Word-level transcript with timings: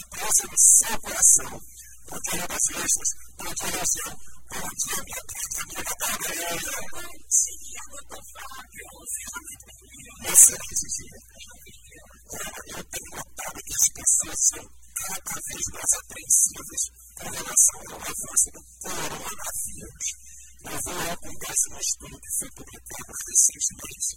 depressa 0.00 0.46
no 0.46 0.58
seu 0.58 1.00
coração. 1.00 1.60
porque 2.08 2.10
Bom 2.10 2.18
dia, 2.30 2.40
Lucas 2.40 2.64
Justas. 2.70 3.10
Bom 3.36 3.52
dia, 3.54 3.80
Luciano. 3.80 4.16
Bom 4.50 4.68
dia, 4.80 4.98
Beatriz, 5.04 5.52
amiga 5.60 5.82
da 5.84 6.06
Gabriela. 6.10 6.80
Bom 6.90 7.12
dia, 7.30 7.82
doutor 7.90 8.22
Fábio. 8.32 8.86
Seja 9.10 9.38
muito 9.44 9.64
bem-vindo. 9.66 10.32
Excelente 10.32 10.86
dia. 10.96 11.16
Eu 12.70 12.84
tenho 12.84 13.10
notado 13.10 13.58
que 13.60 13.74
as 13.74 13.86
pessoas 13.92 14.40
são 14.50 14.64
cada 15.00 15.36
vez 15.40 15.64
mais 15.74 15.92
apreensivas 16.00 16.82
com 17.18 17.28
relação 17.30 17.80
ao 17.90 18.00
avanço 18.00 18.48
do 18.54 18.62
coronavírus. 18.80 20.06
Eu 20.60 20.78
vou 20.84 21.10
ao 21.10 21.16
Congresso 21.18 21.66
no 21.70 21.80
estudo 21.80 22.20
que 22.20 22.36
foi 22.38 22.50
publicado 22.52 23.12
recentemente, 23.26 24.12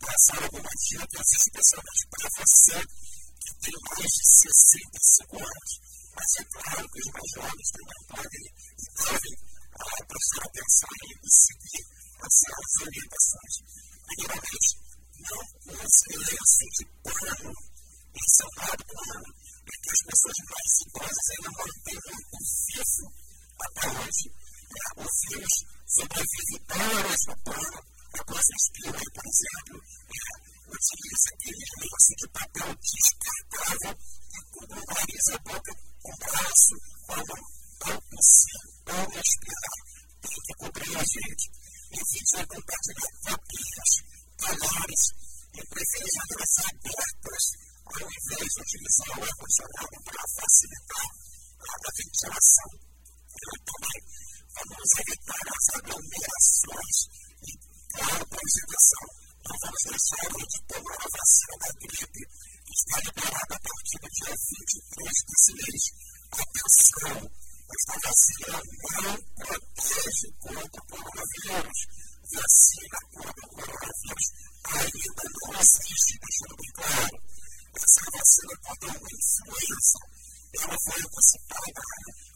passar 0.00 0.42
algumas 0.42 0.78
dicas, 0.90 1.28
especialmente 1.38 2.02
para 2.10 2.28
você 2.34 2.78
que 3.44 3.52
tem 3.60 3.76
mais 3.90 4.10
de 4.10 4.24
60 4.42 5.44
anos. 5.44 5.72
mas 6.14 6.30
é 6.38 6.44
claro 6.44 6.88
que 6.88 7.00
os 7.00 7.10
mais 7.12 7.30
jovens 7.34 7.68
também 7.74 8.00
podem 8.08 8.44
e 8.44 8.86
devem 9.04 9.34
ah, 9.74 10.02
prestar 10.08 10.44
atenção 10.48 10.92
e 11.04 11.30
seguir 11.30 11.84
as, 12.24 12.36
as 12.50 12.72
orientações. 12.86 13.54
Primeiramente, 14.04 14.70
não 15.24 15.42
use 15.74 16.10
lenço 16.16 16.64
de 16.78 16.84
pano 17.02 17.54
seu 18.34 18.48
lado 18.58 18.84
plano 18.84 19.30
porque 19.64 19.90
as 19.90 20.02
pessoas 20.10 20.38
mais 20.50 20.72
idosas 20.86 21.26
ainda 21.30 21.50
mantêm 21.54 21.98
um 22.34 22.44
fio 22.66 23.06
até 23.62 23.86
hoje. 23.94 24.26
Né? 24.74 24.84
O 24.96 25.06
vírus 25.28 25.54
sobrevive 25.86 26.56
horas 26.74 27.20
no 27.28 27.36
pano, 27.44 27.78
é 28.14 28.18
a 28.18 28.24
coisa 28.24 28.52
espirra, 28.58 29.04
por 29.14 29.26
exemplo, 29.30 29.78
né, 29.78 30.53
utiliza 30.68 31.28
aquele 31.34 31.64
negocinho 31.80 32.16
de 32.18 32.28
papel 32.28 32.70
descartável 32.74 33.94
e 33.94 34.40
com 34.50 34.64
o 34.64 34.84
nariz 34.86 35.26
e 35.28 35.34
a 35.34 35.38
boca, 35.38 35.72
com 36.02 36.12
o 36.12 36.18
braço, 36.18 36.74
quando 37.06 37.32
a 37.34 38.00
possível 38.00 38.74
ao 38.86 38.96
ao 38.96 39.10
respirar, 39.10 39.76
tem 40.22 40.38
que 40.44 40.54
cobrir 40.58 40.96
a 40.96 41.04
gente. 41.04 41.46
Evite 41.94 42.36
a 42.36 42.46
compartilhar 42.46 43.12
papinhas, 43.24 43.90
talheres 44.38 45.04
e 45.54 45.60
prefira 45.68 46.08
janelas 46.14 46.54
abertas, 46.64 47.44
ao 47.84 48.00
invés 48.00 48.50
de 48.54 48.60
utilizar 48.60 49.18
o 49.18 49.24
ar-condicionado 49.24 49.96
para 50.04 50.24
facilitar 50.36 51.08
a 51.64 51.90
ventilação. 51.96 52.70
E 53.34 53.58
também 53.64 54.00
vamos 54.54 54.90
evitar 55.00 55.44
as 55.44 55.66
aglomerações 55.76 56.96
e 57.42 57.52
a 58.00 58.22
apresentação. 58.22 59.23
Nós 59.44 59.60
vamos 59.60 59.82
deixar 59.84 60.28
de 60.32 60.58
tomar 60.68 60.98
a 61.00 61.08
vacina 61.12 61.54
da 61.60 61.70
gripe, 61.80 62.22
que 62.64 62.72
está 62.72 62.96
liberada 63.00 63.54
a 63.54 63.60
partir 63.60 63.98
do 64.00 64.08
dia 64.08 64.34
23 64.34 65.12
desse 65.28 65.52
mês. 65.52 65.82
Atenção! 66.32 67.30
Esta 67.74 67.94
vacina 68.04 68.62
não 69.02 69.16
protege 69.36 70.28
contra 70.40 70.80
o 70.80 70.86
coronavírus. 70.88 71.80
Vacina 72.32 72.98
contra 73.12 73.44
o 73.44 73.50
coronavírus 73.50 74.26
ainda 74.64 75.24
não 75.28 75.60
existe, 75.60 76.18
deixando 76.24 76.56
bem 76.56 76.72
claro. 76.74 77.16
Essa 77.74 78.00
vacina 78.12 78.54
contra 78.64 78.88
a 78.88 78.96
influenza, 78.96 79.98
ela 80.56 80.76
foi 80.84 81.02
antecipada 81.04 81.82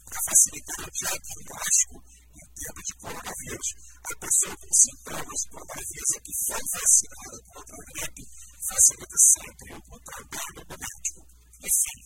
para 0.05 0.21
facilitar 0.29 0.85
o 0.85 0.91
diagnóstico 0.91 2.03
em 2.29 2.47
termos 2.53 2.85
de 2.85 2.93
coronavírus, 2.99 3.69
a 3.99 4.13
pessoa 4.19 4.53
com 4.57 4.71
sintomas 4.73 5.41
do 5.49 5.57
avisa 5.59 6.17
que 6.23 6.33
foi 6.45 6.63
vacinada 6.73 7.37
contra 7.49 7.75
a 7.75 7.85
gripe 7.89 8.23
facilita 8.69 9.17
sempre 9.17 9.69
o 9.73 9.99
trabalho 9.99 10.61
do 10.69 10.75
médico. 10.77 11.21
Enfim, 11.59 11.97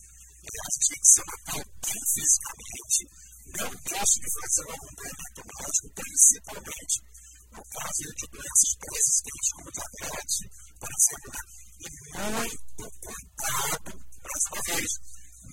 ele 0.44 0.58
acha 0.64 0.78
que 0.80 0.88
tem 0.88 1.00
que 1.00 1.12
ser 1.12 1.24
Natal 1.24 1.62
bem 1.84 2.00
fisicamente. 2.14 3.00
Não 3.54 3.70
deixe 3.84 4.16
de 4.20 4.28
fazer 4.34 4.64
algum 4.72 4.92
tratamento 4.94 5.42
médico, 5.44 5.88
principalmente 5.94 6.96
no 7.54 7.62
caso 7.70 8.02
de 8.02 8.26
doenças 8.34 8.72
pré-existentes 8.80 9.50
como 9.54 9.70
diabetes, 9.70 10.38
por 10.80 10.90
exemplo, 10.90 11.30
né? 11.34 11.42
e 11.80 11.88
muito 12.34 12.84
cuidado, 12.98 13.90
mais 14.24 14.44
uma 14.50 14.62
vez, 14.66 14.90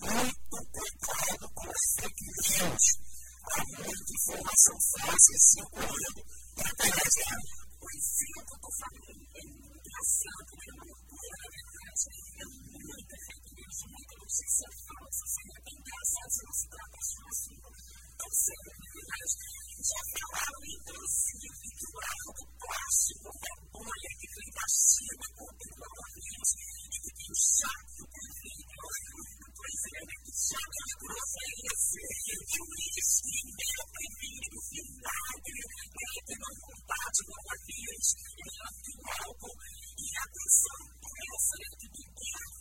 muito 0.02 0.58
cuidado 0.72 1.46
com 1.54 1.68
as 1.70 1.84
fake 2.00 2.26
news 2.26 3.11
a 3.42 3.62
muita 3.66 4.12
informação 4.14 4.78
fácil 4.94 5.38
circulando 5.42 6.22
na 6.58 6.68
internet. 6.72 7.16
Né? 7.22 7.38
O 7.82 7.88
ensino 7.98 8.40
que 8.46 8.54
eu 8.54 8.60
estou 8.62 8.74
falando 8.82 9.12
é 9.12 9.42
engraçado, 9.42 10.50
é 10.52 10.72
uma 10.72 10.86
loucura, 10.86 11.36
na 11.42 11.50
verdade. 11.52 12.06
É 12.12 12.46
muita 12.46 13.16
fake 13.26 13.52
news, 13.58 13.78
muita 13.90 14.14
notícia 14.22 14.70
falsa, 14.86 15.24
sem 15.26 15.46
se 15.50 15.58
a 15.58 16.00
acesso, 16.02 16.40
não 16.46 16.56
se 16.62 16.68
trata 16.70 16.98
só 17.02 17.24
assim, 17.32 17.58
tão 18.18 18.32
sério, 18.32 18.72
tá 18.72 18.80
na 18.82 18.90
verdade. 18.92 19.71
Já 19.82 19.98
falaram 20.14 20.62
inclusive 20.62 21.48
que 21.58 21.86
o 21.90 21.98
arco 22.06 22.32
do 22.38 22.46
plástico 22.54 23.30
da 23.34 23.54
bolha 23.74 24.12
que 24.14 24.28
vem 24.30 24.52
da 24.54 24.68
China 24.70 25.26
com 25.34 25.42
o 25.42 25.58
coronavírus 25.58 26.52
e 26.86 26.98
que 27.02 27.12
tem 27.18 27.26
um 27.26 27.40
chato 27.42 28.02
que 28.06 28.22
vem 28.30 28.62
Pois 29.58 29.82
é, 29.90 30.02
né? 30.06 30.16
Que 30.22 30.34
chato 30.38 30.86
grosso 31.02 31.38
é 31.42 31.50
esse? 31.66 31.98
Que 32.30 32.58
o 32.62 32.66
vírus 32.78 33.10
primeiro 33.26 33.84
previne 33.90 34.48
o 34.54 34.62
vinagre, 34.70 35.62
né? 35.66 36.14
Que 36.30 36.36
não 36.38 36.54
combate 36.62 37.18
o 37.18 37.26
coronavírus, 37.26 38.08
ele 38.38 38.58
não 38.62 38.74
tem 38.86 38.98
álcool. 39.18 39.58
E 39.98 40.06
atenção, 40.14 40.78
doença, 41.02 41.54
né? 41.58 41.70
Que 41.82 41.88
ninguém 41.90 42.61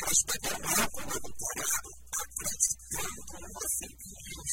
elas 0.00 0.22
pegaram 0.26 0.82
água 0.82 1.02
na 1.04 1.14
vitória 1.14 1.66
acreditando 2.22 3.20
numa 3.40 3.64
fake 3.78 4.08
news 4.08 4.51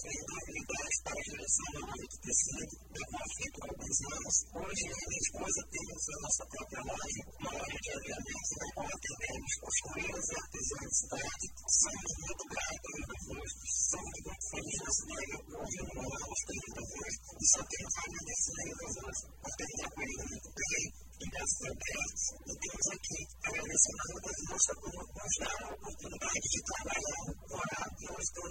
vamos 0.00 0.16
ter 0.16 0.24
habilidades 0.40 0.98
para 1.04 1.20
a 1.20 1.24
geração 1.28 1.68
do 1.74 1.80
muito 1.80 2.16
tecido, 2.20 2.72
levou 2.90 3.26
feito 3.36 3.56
há 3.60 3.66
alguns 3.68 3.98
anos. 4.00 4.36
Hoje, 4.50 4.82
eu 4.88 4.96
e 4.96 5.06
minha 5.10 5.20
esposa 5.20 5.60
temos 5.70 6.02
a 6.08 6.16
nossa 6.20 6.44
própria 6.50 6.82
loja, 6.88 7.20
uma 7.40 7.52
loja 7.52 7.78
de 7.80 7.90
aviamentos 7.90 8.50
na 8.60 8.66
qual 8.74 8.88
atendemos 8.88 9.52
costureiros 9.60 10.26
e 10.30 10.34
artesãos 10.40 10.80
da 10.80 10.98
cidade. 11.00 11.44
Somos 11.80 12.12
muito 12.20 12.44
gratos 12.48 12.90
ao 12.90 13.18
Deus, 13.28 13.52
somos 13.90 14.16
muito 14.24 14.44
felizes 14.50 14.80
na 14.80 14.92
cidade. 15.00 15.34
Hoje, 15.60 15.78
não 15.84 15.96
moramos 16.00 16.40
tendo 16.48 16.70
Deus 16.80 17.14
e 17.20 17.44
só 17.50 17.60
temos 17.60 17.94
a 17.96 18.02
agradecer 18.08 18.56
a 18.56 18.74
Deus 18.80 19.18
por 19.40 19.52
ter 19.56 19.70
acolhido 19.84 20.24
muito 20.30 20.50
bem 20.56 21.09
graças 21.28 21.60
a 21.60 21.72
Deus, 21.76 22.20
e 22.46 22.52
temos 22.56 22.86
aqui 22.96 23.18
agradecendo 23.44 24.00
a 24.00 24.16
nossa 24.50 24.72
por 24.80 24.88
nos 24.88 25.34
dar 25.40 25.60
a 25.60 25.74
oportunidade 25.74 26.46
de 26.48 26.60
trabalhar, 26.64 27.24
morar 27.50 27.88
e 28.00 28.06
nós 28.08 28.26
temos 28.32 28.50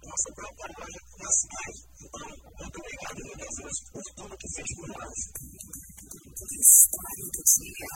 nossa 0.00 0.28
própria 0.34 0.68
loja 0.80 1.00
na 1.20 1.30
cidade. 1.30 1.78
Então, 2.00 2.28
muito 2.56 2.76
obrigado, 2.80 3.18
meu 3.20 3.36
Deus, 3.36 3.76
por 3.92 4.04
tudo 4.16 4.32
que 4.40 4.48
fez 4.54 4.70
por 4.76 4.88
nós. 4.88 5.18
História 6.50 7.26
do 7.30 7.42
dia. 7.44 7.90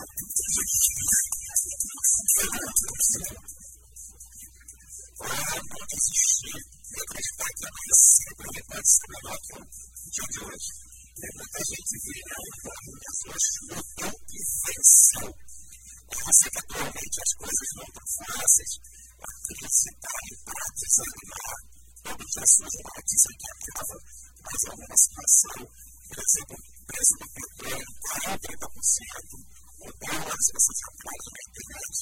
Para 5.17 5.59
não 5.65 5.87
desistir 5.89 6.61
e 6.61 7.01
acreditar 7.01 7.51
que 7.57 7.65
amanhã 7.65 7.95
sempre 7.95 8.61
pode 8.69 8.89
ser 8.91 9.07
melhor 9.09 9.39
que 9.41 9.55
o 9.55 9.65
dia 10.11 10.27
de 10.29 10.39
hoje. 10.45 10.84
Tem 11.15 11.31
muita 11.39 11.61
gente 11.63 11.95
virando 12.05 12.59
pessoas 12.99 13.45
que 13.55 13.63
lutam 13.71 14.13
e 14.35 14.39
venceu. 14.67 15.31
Eu 15.31 16.33
sei 16.35 16.51
que 16.51 16.59
atualmente 16.59 17.19
as 17.23 17.33
coisas 17.39 17.69
não 17.75 17.87
estão 17.87 18.07
fáceis, 18.19 18.73
acreditar 19.23 20.21
em 20.27 20.37
para 20.45 20.67
desanimar, 20.75 21.59
todo 22.03 22.19
dia 22.19 22.47
surge 22.51 22.77
uma 22.83 22.93
notícia 22.99 23.31
que 23.35 23.49
acaba 23.55 23.95
mais 24.43 24.63
alguma 24.69 24.97
situação, 24.99 25.59
por 25.65 26.19
exemplo, 26.19 26.57
preço 26.85 27.15
do 27.15 27.27
petróleo 27.35 27.91
caiu 28.05 28.39
30%, 28.45 28.75
o 29.81 29.91
dólar, 30.03 30.39
se 30.43 30.51
você 30.55 30.73
já 30.75 30.91
fala 30.99 31.29
na 31.31 31.43
internet, 31.49 31.97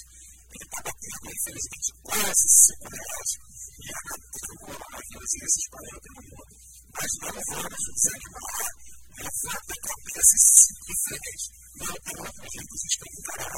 ele 0.53 0.65
está 0.67 0.79
batendo, 0.83 1.27
infelizmente, 1.33 1.89
quase 2.03 2.47
5 2.49 2.89
reais, 2.91 3.31
e 3.77 3.89
ainda 3.93 4.17
tem 4.33 4.49
o 4.53 4.59
coronavírus 4.63 5.33
e 5.33 5.39
esses 5.45 5.67
40 5.69 6.09
no 6.17 6.23
mundo. 6.33 6.55
Mas 6.93 7.11
não 7.23 7.33
vamos 7.33 7.83
desanimar 7.93 8.73
levanta 9.19 9.73
a 9.73 9.81
cabeça 9.83 10.33
e 10.33 10.41
siga 10.43 10.95
frente. 11.05 11.47
Não 11.73 11.97
tem 12.03 12.17
outro 12.21 12.45
jeito 12.53 12.73
de 12.73 12.87
explicar. 12.87 13.53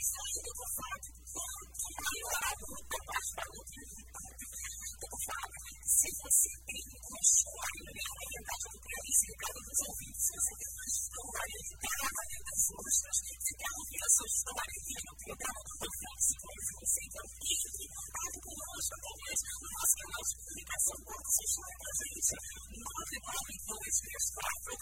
Isso 0.00 0.16
ajuda 0.20 0.50
o 0.50 0.68
fato 0.76 1.08
de 1.10 1.90
melhorar 2.00 2.54
muito 2.60 2.96
mais 3.06 3.28
para 3.34 3.48
o 3.50 3.64
que 3.64 3.80
eu 5.00 5.16
falo. 5.26 5.59
Se 6.00 6.08
você 6.16 6.48
tem 6.64 6.80
uma 6.96 7.20
história, 7.20 7.84
na 7.84 7.92
verdade, 7.92 8.72
eu 8.72 8.80
quero 8.80 9.04
explicar 9.04 9.52
para 9.52 9.68
os 9.68 9.84
ouvintes. 9.84 10.24
Se 10.24 10.32
você 10.32 10.56
tem 10.56 10.72
uma 10.72 10.88
história 10.88 11.60
de 11.60 11.76
terra 11.76 12.08
das 12.40 12.72
ostras, 12.72 13.20
se 13.20 13.52
quer 13.60 13.68
ouvir 13.68 14.00
a 14.00 14.08
sua 14.16 14.32
história 14.32 14.80
aqui 14.80 14.96
no 14.96 15.12
programa 15.20 15.60
do 15.60 15.76
Conflito 15.76 16.16
Psicológico, 16.24 16.80
você 16.80 17.04
então 17.04 17.20
entre 17.20 17.84
em 17.84 17.92
contato 18.00 18.40
conosco 18.40 18.96
através 18.96 19.44
do 19.44 19.68
nosso 19.76 19.92
canal 20.00 20.24
de 20.24 20.40
comunicação. 20.40 20.96
Conta 21.04 21.28
sua 21.36 21.48
história 21.52 21.76
para 21.76 21.84
a 21.84 22.00
gente. 22.00 22.32
99234 22.80 24.72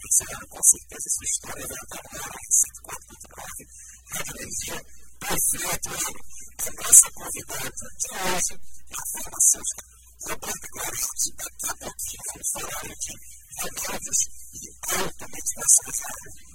Encerrando 0.00 0.48
com 0.48 0.64
certeza 0.64 1.12
sua 1.12 1.28
história 1.28 1.68
vai 1.68 1.76
estar 1.76 2.24
em 2.24 2.88
104.9, 2.88 3.68
Rádio 4.16 4.32
Energia, 4.32 4.80
Perfeito, 5.20 5.88
a 5.88 6.82
nossa 6.82 7.10
convidada 7.12 7.70
de 7.70 8.08
hoje 8.14 8.54
é 8.54 8.94
a 8.94 9.04
farmacêutica 9.12 9.84
Roberta 10.24 10.68
Guarati, 10.72 11.28
daqui 11.36 11.66
a 11.68 11.74
pouquinho 11.74 12.24
vamos 12.32 12.50
falar 12.54 12.88
de 12.94 13.12
remédios 13.60 14.20
e 14.54 14.68
automedicação. 14.94 15.90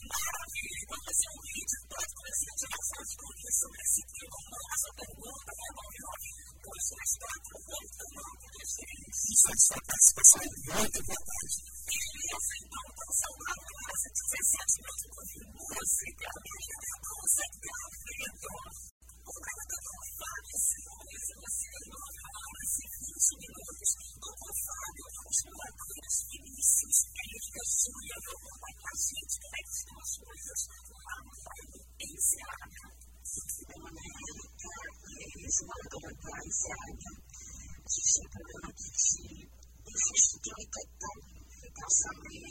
Maravilha, 0.09 0.83
vamos 0.89 1.05
fazer 1.05 1.29
um 1.29 1.41
vídeo, 1.49 1.79
pode 1.89 2.13
trazer 2.19 2.53
de 2.57 2.65
uma 2.65 2.81
fonte 2.89 3.13
com 3.19 3.29
isso 3.29 3.65
nesse 3.69 4.01
tema, 4.09 4.37
nossa 4.49 4.89
pergunta 4.99 5.49
é 5.49 5.69
99, 5.69 6.39
pois 6.65 6.83
nós 6.89 7.11
quatro 7.19 7.55
vamos 7.69 7.91
tomar 7.99 8.29
um 8.29 8.47
Isso, 8.59 9.47
a 9.49 9.57
sua 9.59 9.79
participação 9.85 10.41
é 10.41 10.49
muito 10.73 10.97
importante. 10.99 11.57
Moradora 36.39 36.46
da 36.46 36.51
Seara. 36.51 36.93
A 37.79 37.89
gente 37.89 38.13
tem 38.15 38.27
problema 38.29 38.67
aqui 38.69 38.89
de 38.89 39.48
infraestrutura 39.91 40.63
total 40.72 41.17
calçamento, 41.69 42.49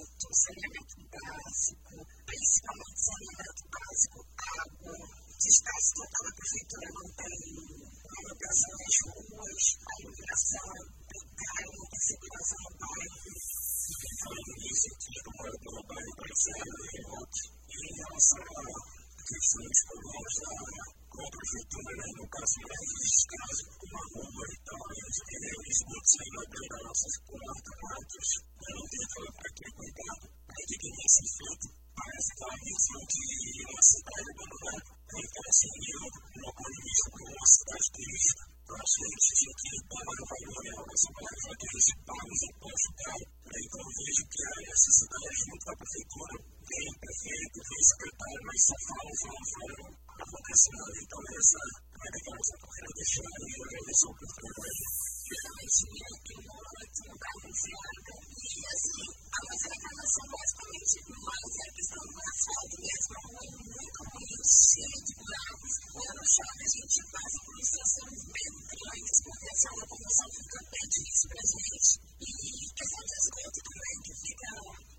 vejo 39.48 39.80
que 39.80 39.88
dá 39.88 40.00
maior 40.04 40.26
valor 40.28 40.64
a 40.68 40.92
essa 40.92 41.10
palavra, 41.16 41.52
de 41.58 41.94
paga 42.04 42.28
os 42.28 42.42
impostos 42.48 42.92
tal. 42.98 43.20
Então, 43.48 43.80
eu 43.80 43.92
vejo 43.98 44.22
que 44.28 44.40
a 44.44 44.56
necessidade 44.68 45.32
junto 45.38 45.64
à 45.68 45.74
prefeitura 45.78 46.57
tem 46.68 46.88
prefeito, 47.00 47.56
tem 47.64 47.82
secretário, 47.88 48.42
mas 48.44 48.60
só 48.68 48.76
falam, 48.88 49.14
falam, 49.18 49.44
falam, 49.48 49.88
não 49.88 50.24
acontece 50.28 50.68
nada. 50.76 50.96
Então, 51.00 51.20
essa 51.32 51.60
é 51.88 52.08
legal, 52.12 52.40
só 52.44 52.54
que 52.58 52.64
eu 52.68 52.72
quero 52.76 52.90
deixar 52.98 53.28
e 53.38 53.54
agradeço 53.58 54.04
a 54.04 54.10
oportunidade. 54.12 54.82
Realmente, 55.28 55.82
eu 55.88 56.16
tenho 56.28 56.42
muito 56.48 57.00
balanceada. 57.18 58.12
E, 58.38 58.60
assim, 58.68 59.02
a 59.28 59.40
nossa 59.48 59.66
reclamação 59.68 60.24
basicamente 60.28 60.96
mais 61.08 61.50
é 61.52 61.64
a 61.68 61.74
questão 61.78 62.04
do 62.08 62.18
asfalto 62.18 62.76
mesmo. 62.78 63.12
A 63.12 63.22
rua 63.28 63.44
é 63.44 63.52
muito 63.58 64.00
ruim, 64.08 64.40
cheia 64.48 64.98
de 65.08 65.12
buracos. 65.18 65.74
e 65.88 66.06
no 66.18 66.24
chão, 66.28 66.50
a 66.58 66.68
gente 66.68 66.98
passa 67.08 67.38
por 67.48 67.56
estações 67.58 68.20
bem 68.28 68.52
grandes, 68.68 69.18
porque 69.24 69.46
essa 69.48 69.68
rua 69.72 69.86
começou 69.88 70.26
a 70.28 70.36
ficar 70.36 70.64
bem 70.68 70.86
difícil 70.88 71.28
pra 71.28 71.42
gente. 71.48 71.90
E 72.18 72.30
questão 72.76 73.02
de 73.08 73.14
asfalto 73.18 73.60
também, 73.68 73.96
que 74.04 74.12
fica, 74.18 74.48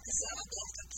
sei 0.10 0.32
lá, 0.34 0.44
torta 0.50 0.89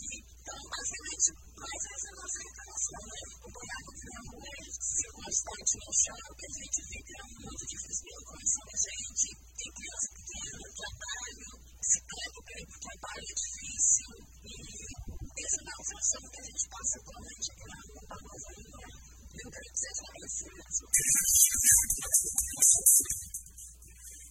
mas 1.62 1.82
essa 1.94 2.10
nossa 2.18 2.40
encarnação, 2.42 3.02
né? 3.06 3.22
O 3.38 3.48
buraco 3.54 3.90
que 3.94 4.08
na 4.10 4.20
rua 4.26 4.50
é 4.50 4.66
circunstante 4.66 5.74
no 5.78 5.90
chão, 5.94 6.26
que 6.34 6.42
a 6.42 6.52
gente 6.58 6.78
vê 6.90 6.98
que 7.06 7.14
é 7.14 7.22
um 7.22 7.34
mundo 7.38 7.62
difícil 7.70 8.02
pelo 8.02 8.24
coração 8.26 8.62
da 8.66 8.76
gente. 8.82 9.26
Tem 9.62 9.70
criança 9.78 10.08
pequena, 10.10 10.58
trabalho, 10.82 11.50
psicólogo 11.78 12.40
o 12.42 12.78
trabalho 12.82 13.22
é 13.22 13.34
difícil. 13.38 14.10
E 14.42 15.38
essa 15.38 15.60
maltração 15.62 16.22
que 16.34 16.40
a 16.42 16.46
gente 16.50 16.64
passa 16.66 16.96
por 16.98 17.14
noite, 17.22 17.48
por 17.54 17.70
algo, 17.78 17.94
por 18.10 18.20
nós 18.26 18.42
ainda. 18.42 18.82
Eu 19.22 19.48
quero 19.54 19.68
que 19.70 19.78
seja 19.78 20.02
isso. 20.18 20.50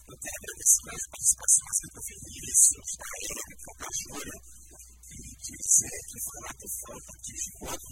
Eu 0.03 0.17
quero 0.19 0.35
agradecer 0.35 0.83
mais 0.83 1.03
participação, 1.15 1.63
mas 1.63 1.79
eu 1.79 1.87
estou 1.87 2.03
feliz. 2.11 2.59
Está 2.91 3.07
aí, 3.07 3.31
por 3.55 3.75
cachorro 3.79 4.60
e 5.11 5.35
dizer 5.41 5.97
que 6.07 6.17
foi 6.21 6.37
um 6.39 6.47
ato 6.49 6.67
fraco, 6.79 7.11
que 7.23 7.33
de 7.33 7.51
fato, 7.59 7.87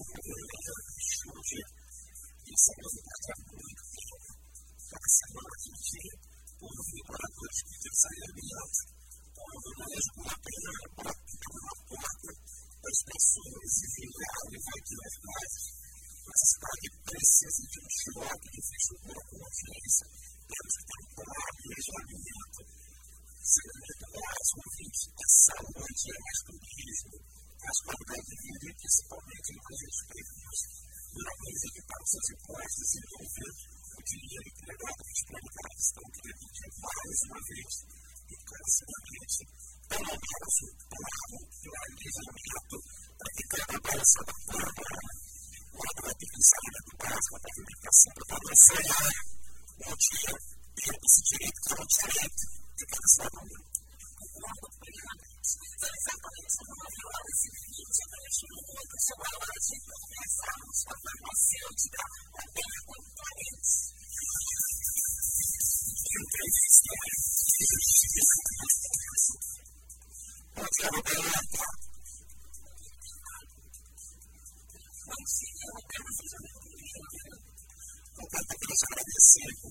a 79.30 79.70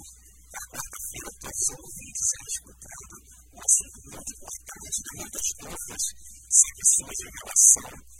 na 0.48 0.62
quarta-feira, 0.70 1.30
todos 1.40 1.58
os 1.58 1.70
ouvintes 1.82 2.26
eram 2.38 2.48
escutando 2.54 3.14
o 3.48 3.58
assunto 3.58 3.98
muito 4.06 4.30
importante 4.38 4.98
da 5.02 5.10
uma 5.18 5.28
das 5.34 5.48
novas 5.58 6.04
sobre 6.48 6.80
a 6.80 6.90
em 7.18 7.32
relação. 7.42 8.17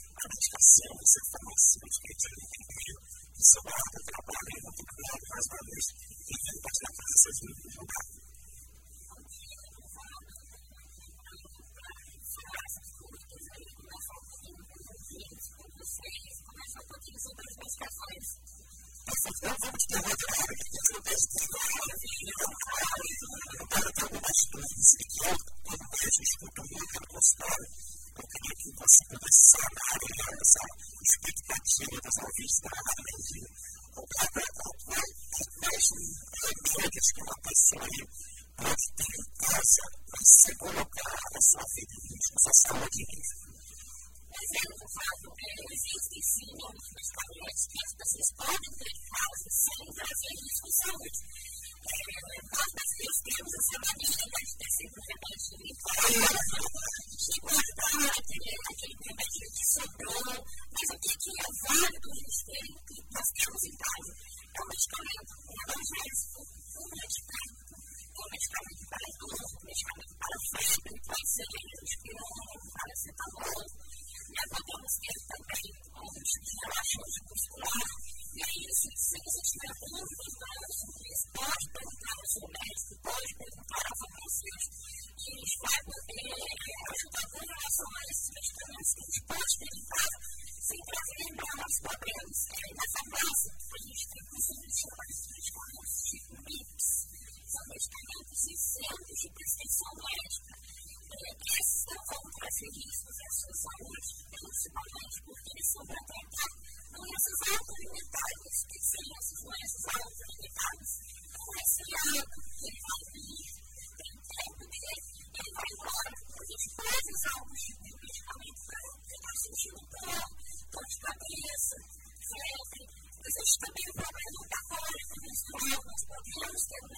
também 123.56 123.88
trabalham 123.94 124.44
da 124.50 124.60
forma 124.68 124.88
be 125.18 125.76
nos 125.88 126.02
podíamos 126.06 126.97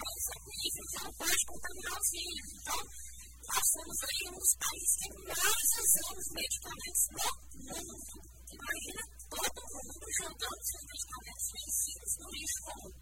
fatores 0.00 0.24
sanguíneos 0.24 0.90
não 0.96 1.12
pode 1.12 1.42
contaminar 1.44 1.96
o 2.00 2.08
filho. 2.08 2.44
Então, 2.56 2.80
nós 2.80 3.64
somos 3.70 3.98
aí 4.00 4.20
um 4.30 4.36
dos 4.40 4.54
países 4.56 4.92
que 4.96 5.08
mais 5.28 5.68
usamos 5.76 6.26
medicamentos 6.30 7.04
no 7.10 7.28
mundo. 7.68 8.14
Imagina 8.50 9.02
todo 9.28 9.60
mundo 9.60 10.04
jogando 10.20 10.60
seus 10.64 10.84
medicamentos 10.88 11.46
vencidos 11.52 12.12
no 12.20 12.28
lixo 12.30 12.60
comum. 12.64 12.92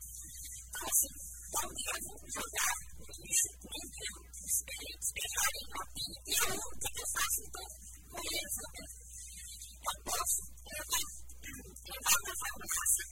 Então, 0.69 0.87
assim, 0.89 1.15
não 1.49 1.69
devo 1.71 2.11
jogar 2.35 2.75
no 2.99 3.07
lixo, 3.23 3.51
nem 3.63 3.85
devo 3.95 4.19
despejar 4.35 5.51
em 5.55 5.67
papinho. 5.71 6.19
E 6.27 6.35
eu, 6.35 6.55
o 6.59 6.75
que 6.79 6.91
eu 6.99 7.09
faço 7.15 7.39
então 7.47 7.67
com 8.11 8.19
eles? 8.19 8.55
Eu 9.79 9.97
posso 10.03 10.41
levar 10.67 11.28
Enquanto 11.49 12.29
a 12.29 12.37
farmácia, 12.39 13.05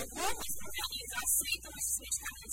algumas 0.00 0.50
aceitam 1.20 1.70
esses 1.70 1.98
medicamentos. 2.00 2.50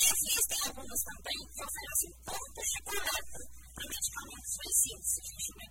Existem 0.00 0.60
algumas 0.66 1.00
também 1.06 1.38
que 1.50 1.62
oferecem 1.62 2.10
pontos 2.26 2.66
de 2.70 2.80
coleta 2.90 3.40
para 3.70 3.86
medicamentos 3.86 4.50
específicos, 4.50 5.14
que 5.14 5.20
a 5.20 5.30
gente 5.30 5.50
não 5.50 5.70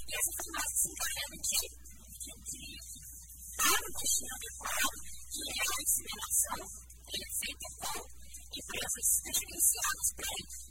e 0.00 0.12
essa 0.12 0.32
farmácia 0.40 0.84
é 0.84 0.90
encarrega 0.90 1.36
de, 1.40 1.64
o 2.00 2.18
que 5.30 5.40
é 5.40 5.64
a 5.64 5.80
inseminação 5.80 6.60
feita 7.40 7.68
por 7.80 8.00
empresas 8.50 9.08
credenciadas 9.24 10.08
para 10.16 10.30
isso. 10.44 10.70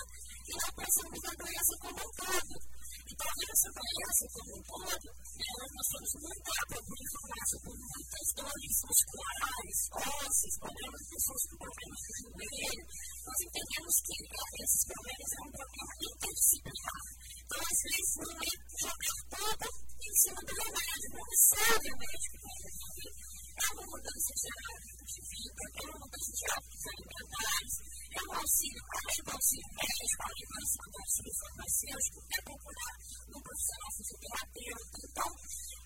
e 0.00 0.52
nós 0.56 0.72
pensamos 0.74 1.20
na 1.22 1.32
doença 1.36 1.74
como 1.80 2.00
um 2.00 2.12
todo. 2.16 2.54
Então, 3.10 3.26
essa 3.26 3.70
doença 3.70 4.24
como 4.34 4.50
um 4.50 4.62
todo, 4.70 5.06
né, 5.10 5.50
nós 5.60 5.86
somos 5.90 6.12
muito 6.20 6.40
para 6.40 6.74
a 6.74 6.94
informação 7.00 7.58
por 7.60 7.74
muitas 7.74 8.26
dores 8.34 8.74
musculares, 8.86 9.78
ossos, 9.90 10.54
problemas 10.58 11.00
de 11.00 11.08
pessoas 11.10 11.42
com 11.50 11.56
problemas 11.60 12.00
de 12.00 12.12
joelho. 12.20 12.84
Nós 13.26 13.38
entendemos 13.46 13.94
que 14.00 14.16
né, 14.30 14.44
esses 14.62 14.82
problemas 14.90 15.30
é 15.30 15.40
um 15.40 15.52
problema 15.60 15.92
interdisciplinar. 16.00 17.02
Então, 17.40 17.60
às 17.60 17.80
vezes, 17.90 18.12
não 18.20 18.36
é 18.40 18.52
jogar 18.80 19.18
toda 19.30 19.66
em 19.70 20.14
cima 20.22 20.40
do 20.40 20.54
remédio, 20.54 21.08
não 21.14 21.28
serve 21.34 21.88
o 21.90 21.98
médico 21.98 22.36
para 22.40 22.50
vai 22.50 22.70
resolver 22.70 23.29
é 23.60 23.68
uma 23.76 23.86
mudança 23.92 24.32
de 24.34 25.20
vida, 25.20 25.62
é 25.70 25.82
uma 25.84 25.98
mudança 26.00 26.30
de 26.32 26.44
hábitos 26.50 26.84
alimentares, 26.90 27.74
é 28.10 28.20
um 28.24 28.32
auxílio, 28.40 28.82
além 28.90 29.20
do 29.20 29.30
auxílio 29.30 29.70
médico, 29.70 30.22
além 30.24 30.44
do 30.50 30.98
auxílio 31.00 31.34
farmacêutico, 31.40 32.18
é 32.20 32.38
procurar 32.40 32.94
um 33.30 33.40
profissional 33.40 33.90
fisioterapeuta. 33.96 34.96
Então, 35.00 35.30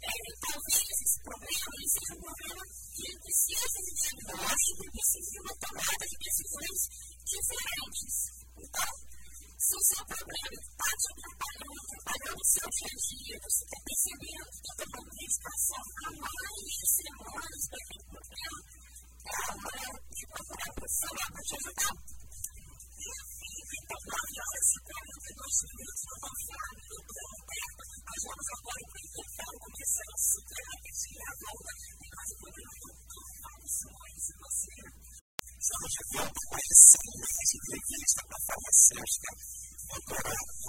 é, 0.05 0.13
talvez 0.41 0.87
esse 1.05 1.19
problema 1.25 1.69
ele 1.75 1.89
seja 1.95 2.13
um 2.15 2.23
problema 2.25 2.63
que 2.95 3.07
precisa 3.25 3.79
de 3.85 3.93
diagnóstico, 3.95 4.83
precisa 4.95 5.29
de 5.35 5.41
uma 5.45 5.55
tomada 5.59 6.05
de 6.05 6.17
decisões 6.25 6.81
diferentes. 7.25 8.15
Então, 8.55 8.91
se 9.65 9.73
o 9.73 9.81
seu 9.81 10.05
problema 10.05 10.61
está 10.61 10.91
te 10.93 11.09
atrapalhando, 11.09 11.81
atrapalhando 11.89 12.37
o 12.37 12.51
seu 12.53 12.69
dia 12.69 12.93
a 12.93 13.01
dia, 13.01 13.37
você 13.41 13.63
está 13.65 13.79
percebendo 13.81 14.45
que 14.45 14.61
está 14.61 14.75
tomando 14.85 15.09
medicação 15.09 15.85
há 16.05 16.11
mais 16.21 16.69
de 16.69 16.85
semanas 16.85 17.63
para 17.65 17.81
aquele 17.81 18.07
problema, 18.13 18.59
tá, 19.25 19.33
é 19.33 19.41
a 19.41 19.57
hora 19.57 19.89
de 20.05 20.25
procurar 20.29 20.69
a 20.69 20.77
profissional 20.77 21.29
para 21.33 21.45
te 21.49 21.55
ajudar. 21.65 21.97
Então, 21.97 23.09
eu 23.09 23.25
fiz 23.25 23.69
então 23.81 24.01
maravilhosas 24.05 24.65
52 24.69 25.65
minutos 25.65 26.05
no 26.05 26.17
falar 26.45 26.73
do 26.85 26.99
plano 27.09 27.39
perto. 27.49 27.83
Nós 28.05 28.21
vamos 28.21 28.47
agora 28.53 28.83
para 28.85 29.01
o 29.01 29.17
inverno, 29.17 29.57
começando 29.65 30.13
a 30.13 30.21
super 30.29 30.63
repetir 30.77 31.17
a 31.25 31.33
volta 31.41 31.71
e 31.73 32.09
nós 32.13 32.29
vamos 32.37 32.53
para 32.53 32.53
o 32.53 32.69
inverno. 32.69 33.05
Estamos 35.65 35.91
de 35.97 36.03
volta 36.13 36.41
com 36.53 36.59
esse 36.61 36.94
científica, 37.55 37.77
entrevista 37.77 38.23
para 38.29 38.39
farmacêutica, 38.47 39.31
doutorado 39.89 40.64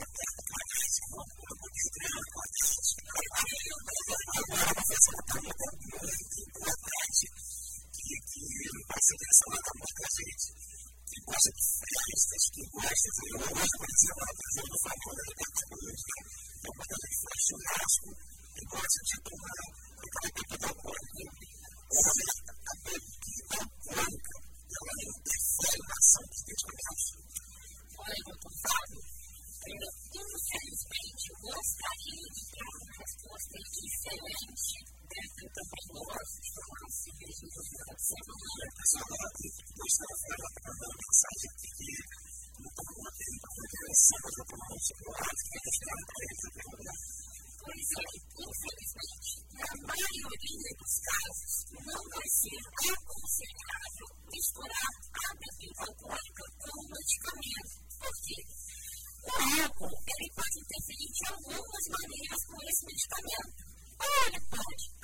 Olha, 64.00 64.42
pode. 64.50 64.95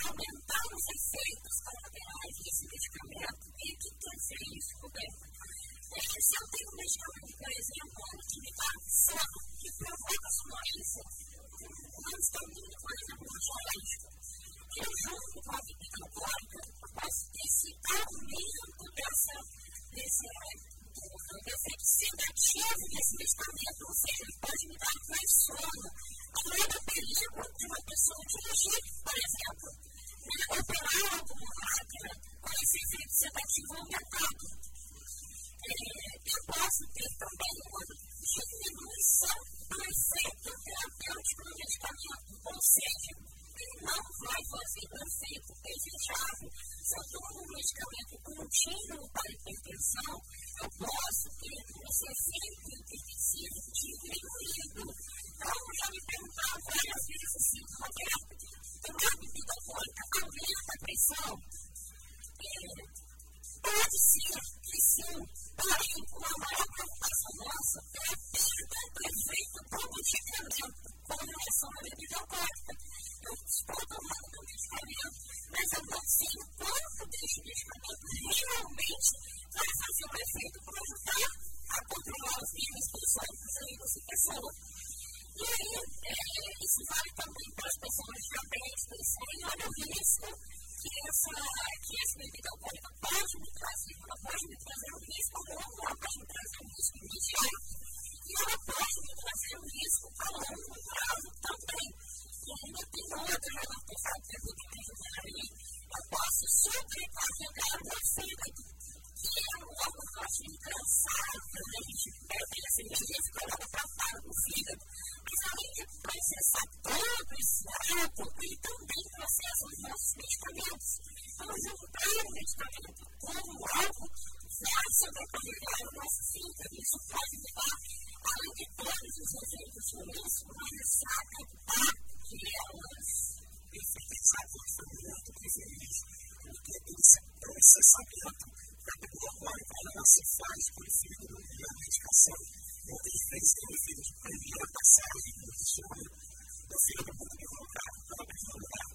tratamento, 138.11 138.45
para 138.81 139.07
procurar 139.07 139.61
como 139.71 140.03
se 140.05 140.21
faz 140.35 140.63
por 140.75 140.83
efeito 140.83 141.25
da 141.31 141.39
medicação. 141.79 142.39
Muitas 142.81 143.19
vezes 143.31 143.51
tem 143.55 143.69
efeitos 143.71 144.07
de 144.07 144.15
primeira 144.21 144.61
a 144.61 144.71
passagem 144.71 145.33
do 145.41 145.53
sono, 145.71 146.11
da 146.11 146.77
fila 146.81 147.03
do 147.07 147.13
mundo 147.15 147.35
biológico, 147.39 148.01
pela 148.11 148.25
mesma 148.31 148.53
lugar. 148.61 148.87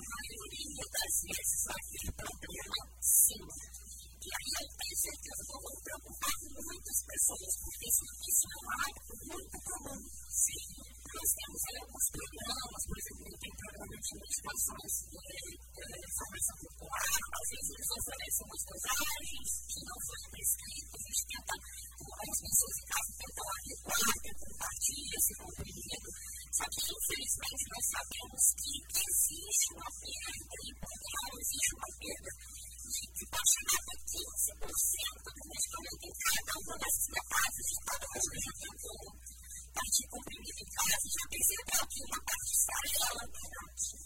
maioria 0.00 0.86
das 0.90 1.14
vezes 1.26 1.60
vai 1.66 1.82
ter 1.90 2.08
problema, 2.12 2.80
sim. 3.00 3.89
E 4.30 4.32
aí 4.32 4.50
eu 4.62 4.68
tenho 4.78 4.96
certeza 5.10 5.42
que 5.42 5.54
eu 5.58 5.62
vou 5.66 5.74
preocupar 5.82 6.34
muitas 6.54 6.98
pessoas, 7.02 7.52
porque 7.66 7.86
isso, 7.90 8.04
isso 8.30 8.46
é 8.46 8.56
um 8.62 8.68
hábito 8.78 9.14
muito 9.26 9.56
comum. 9.66 9.98
Sim, 10.30 10.66
nós 11.10 11.30
temos 11.34 11.60
aí 11.66 11.76
alguns 11.82 12.06
programas, 12.14 12.82
por 12.86 12.96
exemplo, 13.00 13.26
tem 13.26 13.52
programa 13.58 13.96
de 13.98 14.10
meditações 14.22 14.86
assim, 14.86 15.10
de 15.10 15.50
é, 15.50 15.90
é, 15.90 16.08
formação 16.14 16.56
popular, 16.62 17.18
às 17.26 17.48
vezes 17.50 17.68
eles 17.74 17.90
oferecem 17.90 18.42
umas 18.46 18.62
dosagens 18.70 19.48
que 19.66 19.80
não 19.82 19.98
foram 20.06 20.28
prescritas, 20.30 20.94
a 20.94 21.10
gente 21.10 21.24
tenta, 21.26 21.54
eh, 21.58 22.26
as 22.30 22.38
pessoas 22.38 22.74
em 22.78 22.86
casa 22.86 23.10
tentam 23.18 23.46
adequar, 23.50 24.14
tentam 24.22 24.50
partir 24.62 25.06
esse 25.10 25.32
comprimido. 25.42 26.08
Só 26.54 26.64
que, 26.70 26.82
infelizmente, 26.86 27.64
nós 27.66 27.84
sabemos 27.90 28.42
que 28.54 28.72
existe 28.94 29.66
uma 29.74 29.90
perda, 29.90 30.54
e 30.60 30.70
por 30.78 30.94
existe 31.40 31.70
uma 31.74 31.90
perda 31.98 32.30
que 32.90 33.24
pode 33.30 33.50
chegar 33.54 33.78
a 33.78 33.96
15% 34.02 35.22
do 35.30 35.42
medicamento 35.46 36.02
em 36.02 36.14
cada 36.18 36.52
uma 36.58 36.74
etapas 36.74 37.66
de 37.70 37.76
cada 37.86 38.06
uma 38.10 38.34
já 38.34 38.52
tentou 38.58 39.00
partir 39.70 40.06
comprimido 40.10 40.58
em 40.58 40.70
casa, 40.74 41.06
já 41.06 41.24
percebeu 41.30 41.82
que 41.86 42.00
uma 42.02 42.20
parte 42.26 42.50
esfarela, 42.50 43.22
tem 43.30 43.99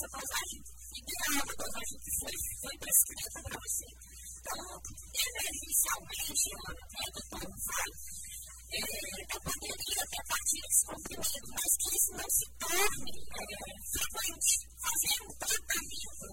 nessa 0.00 0.16
dosagem 0.16 0.60
ideal, 0.96 1.44
a 1.44 1.54
dosagem 1.60 1.98
que 2.00 2.12
foi, 2.20 2.36
foi 2.60 2.74
prescrita 2.80 3.38
para 3.44 3.58
você. 3.60 3.88
Então, 4.40 4.56
emergencialmente, 5.12 6.48
a 6.56 7.08
doutora 7.12 7.52
vai 7.68 7.90
é, 8.70 8.78
eu 8.80 9.40
poderia 9.44 10.04
ter 10.08 10.24
partido 10.30 10.64
desse 10.70 10.86
comprimido, 10.86 11.48
mas 11.52 11.72
que 11.74 11.90
isso 11.90 12.12
não 12.16 12.30
se 12.30 12.46
torne 12.54 13.14
é, 13.20 13.56
frequente, 13.90 14.54
fazer 14.78 15.16
um 15.20 15.32
tratamento, 15.36 16.24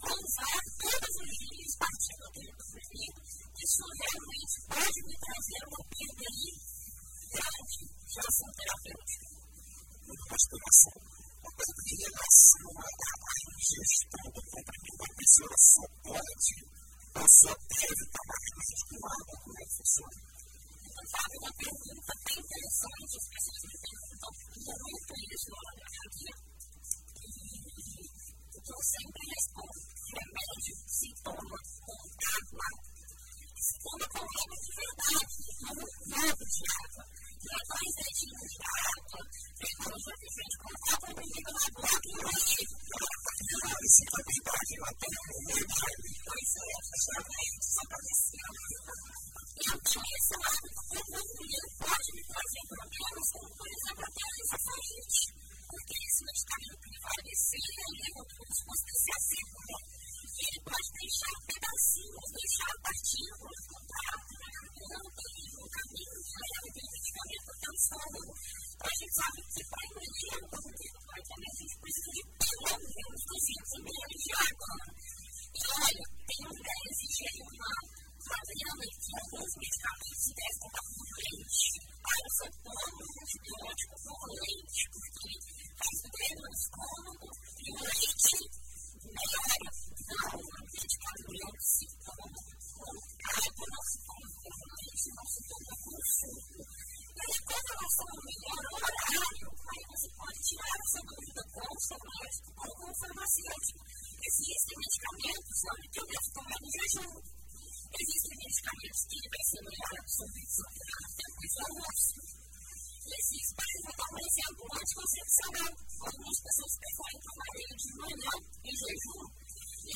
vou 0.00 0.16
usar 0.16 0.58
todos 0.80 1.12
os 1.22 1.32
dias 1.38 1.72
partindo 1.78 2.20
daquele 2.24 2.52
comprimido, 2.56 3.18
isso 3.62 3.82
realmente 4.00 4.56
pode 4.64 4.98
me 5.06 5.14
trazer 5.22 5.60
uma 5.68 5.82
perda 5.92 6.24
aí 6.24 6.50
grande 7.36 7.80
de 7.84 8.18
ação 8.18 8.48
terapêutica. 8.58 9.26
Muito 10.08 10.24
mais 10.24 10.44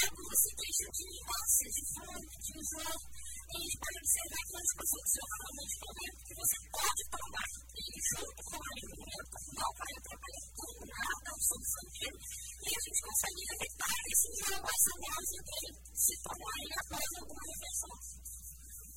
algumas 0.03 0.39
se 0.43 0.51
queixam 0.57 0.91
de 0.93 1.07
ânsia, 1.23 1.69
de 1.73 1.83
fome, 1.93 2.27
de 2.33 2.51
enjoo. 2.53 3.01
E 3.43 3.55
a 3.55 3.61
gente 3.63 3.79
pode 3.83 3.99
observar 4.03 4.43
que 4.43 4.53
o 4.53 4.61
anticoncepcional 4.63 5.41
é 5.43 5.51
um 5.53 5.59
medicamento 5.63 6.19
que 6.23 6.35
você 6.43 6.57
pode 6.73 7.03
tomar 7.13 7.49
ele 7.73 8.01
junto 8.13 8.41
com 8.43 8.57
o 8.57 8.67
alimento, 8.73 9.37
não 9.53 9.71
vai 9.77 9.93
atrapalhar 9.93 10.47
tudo, 10.57 10.81
nada, 10.93 11.29
absorção 11.33 11.85
dele, 11.93 12.19
e 12.23 12.69
a 12.73 12.81
gente 12.83 13.01
consegue 13.03 13.41
evitar 13.53 13.99
esse 14.13 14.29
mais 14.63 14.81
saudável 14.83 15.43
dele 15.43 15.71
se 15.93 16.15
tomar 16.23 16.57
ele 16.63 16.77
após 16.81 17.07
alguma 17.21 17.45
refeição. 17.53 17.97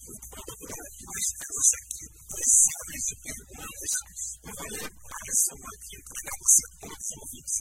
Nós 0.05 1.27
temos 1.35 1.69
aqui 1.81 2.05
séries 2.45 3.03
de 3.09 3.15
perguntas. 3.25 4.21
Eu 4.45 4.53
vou 4.53 4.69
ler 4.69 4.89
mais 4.93 5.39
uma 5.49 5.69
aqui 5.75 5.97
para 6.05 6.33
você 6.39 6.63
todos 6.79 7.07
ouvintes. 7.17 7.57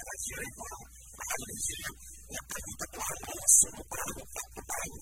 Ela 0.00 0.14
é 0.16 0.48
igual 0.48 0.80
a 0.80 1.26
alergia. 1.36 2.19
E 2.30 2.36
a 2.38 2.44
pergunta 2.46 2.86
para 2.94 3.02
o 3.02 3.10
Alonso, 3.10 3.66
para 3.90 4.06
o 4.06 4.62
Paulo 4.70 4.94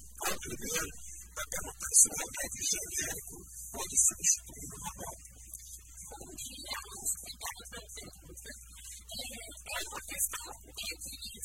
primeiro, 0.48 0.88
está 1.28 1.44
perguntando 1.44 1.92
se 1.92 2.08
o 2.08 2.16
remédio 2.24 2.64
genérico 2.72 3.36
pode 3.68 3.96
substituir 4.00 4.64
o 4.64 4.80
normal. 4.80 5.14
Bom 6.08 6.24
dia, 6.40 6.72
Alonso. 6.72 7.20
Obrigada 7.20 7.64
pela 7.68 7.88
pergunta. 8.00 8.48
É 9.68 9.84
uma 9.92 10.02
questão 10.08 10.48
que 10.72 10.88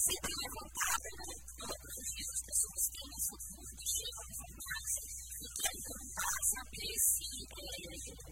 sempre 0.07 0.31
é 0.31 0.39
levantada, 0.39 1.09
né? 1.19 1.35
Todos 1.51 1.93
os 1.99 2.07
dias 2.15 2.31
as 2.31 2.43
pessoas 2.47 2.83
têm 2.87 3.09
essa 3.19 3.35
dúvida, 3.43 3.83
chegam 3.83 4.23
à 4.23 4.33
farmácia 4.39 5.03
e 5.03 5.47
querem 5.51 5.83
perguntar, 5.83 6.39
saber 6.47 6.95
se, 6.95 7.27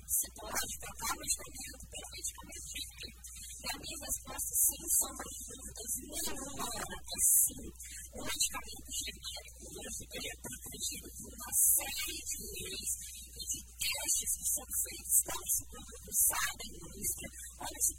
se 0.08 0.28
pode 0.40 0.74
trocar 0.80 1.12
o 1.12 1.20
medicamento 1.20 1.84
pelo 1.92 2.08
medicamento. 2.16 3.21
E 3.62 3.68
a 3.70 3.78
minha 3.78 3.98
resposta, 4.02 4.54
sim, 4.58 4.82
são 4.90 5.12
profundas. 5.22 5.92
Nenhuma 6.02 6.66
hora, 6.66 6.98
assim, 7.14 7.62
o 8.10 8.20
medicamento 8.26 8.90
genérico 8.90 9.62
hoje 9.70 10.02
ele 10.02 10.30
é 10.34 10.38
protegido 10.42 11.08
por 11.22 11.30
uma 11.30 11.54
série 11.54 12.20
de 12.26 12.38
leis 12.42 12.92
e 13.22 13.44
de 13.52 13.60
testes 13.78 14.32
que 14.34 14.46
são 14.50 14.66
feitos. 14.82 15.14
Então, 15.22 15.42
se 15.46 15.62
todo 15.70 15.86
mundo 15.94 16.12
sabe, 16.26 16.64
indústria, 16.74 17.30
olha, 17.62 17.80
se 17.86 17.94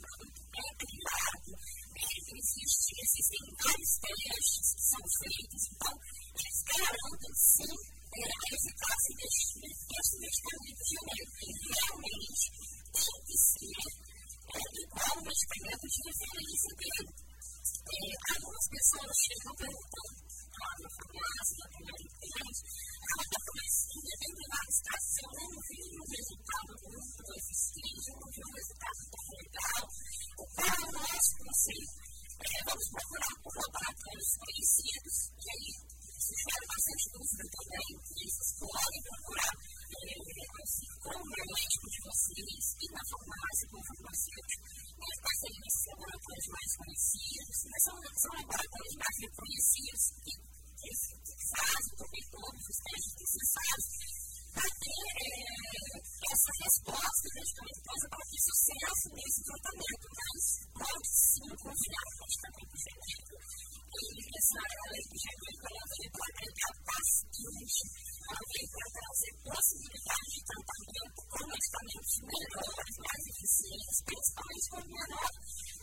possibilidade 69.63 70.27
de 70.35 70.43
tratamento 70.43 71.19
com 71.23 71.43
medicamentos 71.47 72.15
melhores, 72.19 72.95
mais 72.99 73.23
eficientes, 73.31 73.97
principalmente 74.03 74.67
com 74.75 74.83
menor, 74.91 75.31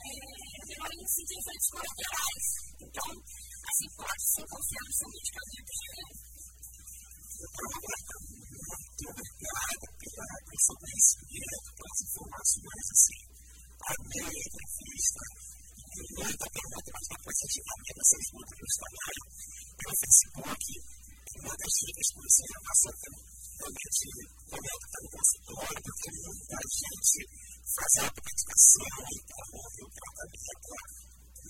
é, 0.04 0.20
menor 0.68 0.90
índice 1.00 1.24
de 1.24 1.34
efeitos 1.40 1.70
colaterais. 1.72 2.46
Então, 2.76 3.08
assim, 3.08 3.90
pode 3.96 4.24
sim 4.36 4.44
confiar 4.52 4.84
no 4.84 4.94
seu 5.00 5.08
medicamento 5.16 5.72
genérico. 5.80 6.28
Então, 7.40 8.20
muito 8.20 9.04
obrigado 9.16 9.86
pela 9.96 10.28
atenção 10.28 10.76
do 10.76 10.84
conhecimento, 10.84 11.58
pelas 11.80 12.00
informações, 12.04 12.86
assim, 13.00 13.20
a 13.80 13.94
minha 13.96 14.28
entrevista. 14.28 15.24
E 15.80 16.04
muita 16.20 16.46
pergunta, 16.52 16.90
mas 17.00 17.06
depois 17.16 17.38
a 17.40 17.48
gente 17.48 17.64
vai 17.64 17.80
ver 17.80 17.96
vocês 17.96 18.26
muito 18.36 18.52
no 18.60 18.66
Instagram, 18.68 19.24
pelo 19.80 19.96
Facebook, 20.04 20.68
muitas 21.40 21.72
dicas 21.80 22.08
por 22.12 22.24
essa 22.28 22.44
informação 22.44 22.92
também 23.00 23.39
também 23.60 23.88
de 23.92 24.24
colega 24.50 24.78
que 24.80 24.88
está 24.88 25.00
no 25.04 25.10
consultório, 25.10 25.82
porque 25.84 26.08
ele 26.10 26.22
não 26.24 26.34
então, 26.40 26.48
é 26.50 26.60
né, 26.60 26.60
a 26.60 26.72
gente 26.80 27.20
fazer 27.70 28.04
a 28.08 28.12
praticação, 28.16 29.04
e 29.10 29.18
promover 29.30 29.84
o 29.84 29.92
tratamento 30.00 30.72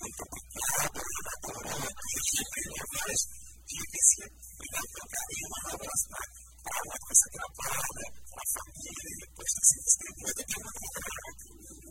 muito 0.00 0.20
aplicado, 0.20 0.98
relatório, 1.00 1.90
várias 2.90 3.22
dicas 3.70 4.00
assim, 4.00 4.20
que 4.20 4.26
é 4.26 4.30
cuidar 4.58 4.84
com 4.90 5.06
carinho, 5.10 5.46
uma 5.50 5.60
relação 5.70 6.10
né, 6.10 6.26
para 6.60 6.78
onde 6.90 7.04
você 7.10 7.26
trabalha, 7.30 8.06
com 8.30 8.38
a 8.40 8.46
família, 8.50 9.14
depois 9.20 9.48
está 9.50 9.62
sendo 9.70 9.84
distribuída 9.90 10.42
de 10.50 10.54
uma 10.60 10.72
maneira 10.80 11.30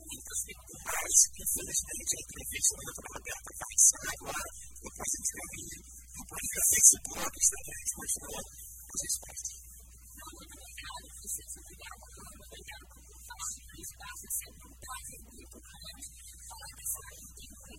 muitas 0.10 0.40
dificuldades 0.44 1.22
que, 1.30 1.42
infelizmente, 1.48 2.12
a 2.12 2.22
entrevista 2.28 2.72
da 2.76 2.84
doutora 2.90 3.10
Roberta 3.20 3.50
vai 3.60 3.76
sair 3.80 4.10
agora, 4.20 4.50
depois 4.84 5.10
de 5.10 5.20
escrever, 5.20 5.80
depois 6.20 6.44
de 6.44 6.60
se 6.60 6.76
esse 6.80 6.98
blog, 7.08 7.34
está 7.40 7.58
a 7.60 7.78
gente 7.80 7.94
continuando 8.00 8.50
os 8.90 9.02
esportes. 9.10 9.69
senso 11.30 11.62
di 11.62 11.76
dialogo 11.78 12.10
con 12.10 12.26
il 12.26 12.38
modello 12.42 12.86
fascino 13.30 13.70
di 13.78 13.86
spazio 13.86 14.30
sempre 14.34 14.66
un 14.66 14.78
taglio 14.82 15.30
di 15.30 15.46
tutto 15.46 15.70
il 15.70 15.82
mondo, 15.86 16.10
alla 16.50 16.74
messa 16.74 17.00
di 17.06 17.22
un 17.22 17.70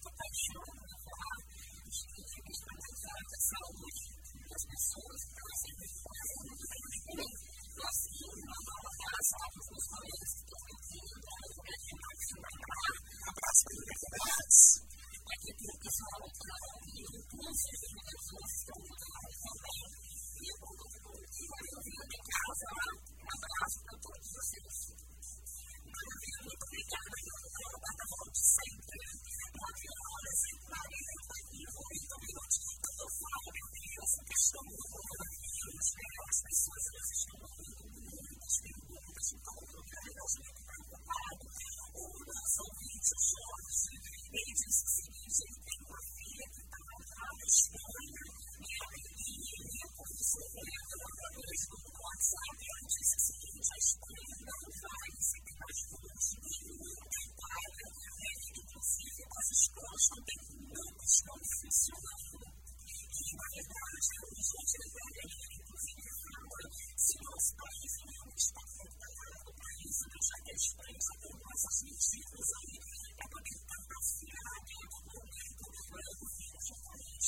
objetivos 72.00 72.48
aí 72.56 72.80
é 73.12 73.28
poder 73.28 73.60
compartilhar 73.68 74.56
dentro 74.64 74.98
do 75.04 75.20
momento 75.20 75.60
do 75.60 76.00
ano 76.00 76.24
de 76.32 76.64
japonês. 76.64 77.26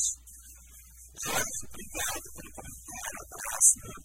Jorge, 1.23 1.61
obrigado 1.69 2.27
pelo 2.33 2.51
comentário. 2.57 3.21
Abraço, 3.23 3.75
meu 3.85 4.02